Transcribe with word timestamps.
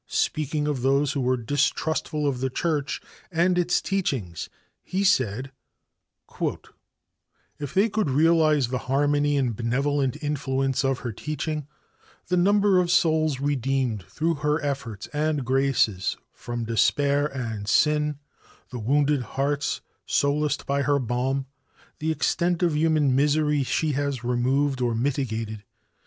Speaking 0.07 0.67
of 0.67 0.81
those 0.81 1.11
who 1.11 1.21
were 1.21 1.37
distrustful 1.37 2.25
of 2.27 2.39
the 2.39 2.49
Church 2.49 3.01
and 3.31 3.55
its 3.55 3.79
teachings 3.79 4.49
he 4.81 5.03
said: 5.03 5.51
"If 7.59 7.75
they 7.75 7.87
could 7.87 8.09
realize 8.09 8.69
the 8.69 8.79
harmony 8.89 9.37
and 9.37 9.55
benevolent 9.55 10.17
influence 10.23 10.83
of 10.83 11.01
her 11.01 11.11
teaching, 11.11 11.67
the 12.29 12.35
number 12.35 12.79
of 12.79 12.89
souls 12.89 13.39
redeemed 13.39 14.01
through 14.09 14.37
her 14.41 14.59
efforts 14.65 15.05
and 15.13 15.45
graces 15.45 16.17
from 16.33 16.63
despair 16.65 17.27
and 17.27 17.67
sin, 17.69 18.17
the 18.71 18.79
wounded 18.79 19.21
hearts 19.21 19.81
solaced 20.07 20.65
by 20.65 20.81
her 20.81 20.97
balm 20.97 21.45
the 21.99 22.11
extent 22.11 22.63
of 22.63 22.75
human 22.75 23.15
misery 23.15 23.61
she 23.61 23.91
has 23.91 24.23
removed 24.23 24.81
or 24.81 24.95
mitigated? 24.95 25.63